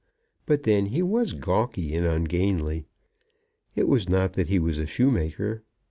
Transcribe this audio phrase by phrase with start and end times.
[0.47, 2.87] But then he was gawky and ungainly.
[3.75, 5.61] It was not that he was a shoemaker.